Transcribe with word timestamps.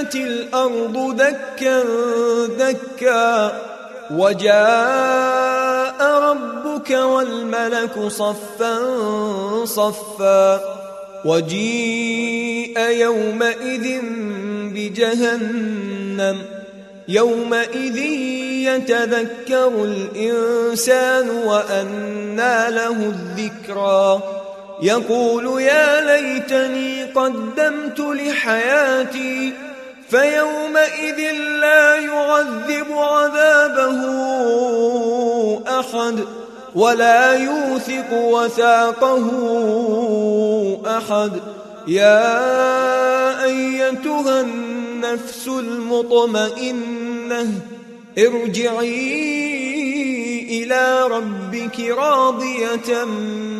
دكت 0.00 0.14
الأرض 0.14 1.16
دكا 1.16 1.82
دكا 2.58 3.52
وجاء 4.10 5.98
ربك 6.00 6.90
والملك 6.90 8.08
صفا 8.08 8.78
صفا 9.64 10.60
وجيء 11.24 12.80
يومئذ 12.80 14.00
بجهنم 14.74 16.38
يومئذ 17.08 17.96
يتذكر 18.68 19.72
الإنسان 19.84 21.30
وأنى 21.30 22.70
له 22.70 22.96
الذكرى. 22.96 24.22
يقول 24.82 25.62
يا 25.62 26.00
ليتني 26.00 27.04
قدمت 27.04 28.00
لحياتي 28.00 29.52
فيومئذ 30.10 31.32
لا 31.60 31.96
يعذب 31.96 32.92
عذابه 32.92 34.00
أحد 35.80 36.24
ولا 36.74 37.32
يوثق 37.32 38.12
وثاقه 38.12 39.30
أحد. 40.86 41.32
يا 41.88 43.44
أيتها 43.44 44.40
النفس 44.40 45.48
المطمئنة 45.48 47.52
ارجعي 48.18 49.40
إلى 50.50 51.02
ربك 51.02 51.80
راضية 51.80 53.04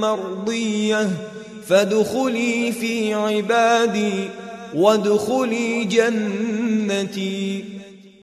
مرضية 0.00 1.08
فادخلي 1.68 2.72
في 2.72 3.14
عبادي 3.14 4.28
وادخلي 4.74 5.84
جنتي. 5.84 7.64